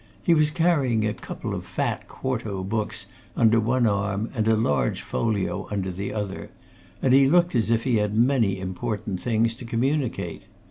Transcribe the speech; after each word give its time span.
He 0.23 0.33
was 0.33 0.49
carrying 0.49 1.05
a 1.05 1.13
couple 1.13 1.53
of 1.53 1.63
fat 1.63 2.07
quarto 2.07 2.63
books 2.63 3.05
under 3.37 3.59
one 3.59 3.85
arm, 3.85 4.31
and 4.33 4.47
a 4.47 4.55
large 4.55 5.03
folio 5.03 5.67
under 5.69 5.91
the 5.91 6.11
other, 6.11 6.49
and 7.03 7.13
he 7.13 7.27
looked 7.29 7.53
as 7.53 7.69
if 7.69 7.83
he 7.83 7.97
had 7.97 8.17
many 8.17 8.59
important 8.59 9.21
things 9.21 9.53
to 9.53 9.63
communicate. 9.63 10.45